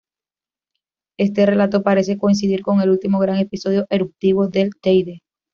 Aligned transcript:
Este 1.19 1.45
relato 1.45 1.83
parece 1.83 2.17
coincidir 2.17 2.63
con 2.63 2.81
el 2.81 2.89
último 2.89 3.19
gran 3.19 3.37
episodio 3.37 3.85
eruptivo 3.91 4.47
del 4.47 4.71
Teide. 4.81 5.21